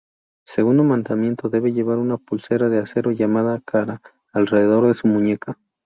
[0.47, 4.01] Segundo mandamiento: debe llevar una pulsera de acero llamada "kara",
[4.33, 5.59] alrededor de su muñeca.